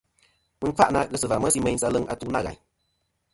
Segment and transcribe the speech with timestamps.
[0.59, 2.59] Mɨ n-kfâʼ na ghes va mesi meyn sa aleŋ atu nâ ghàyn.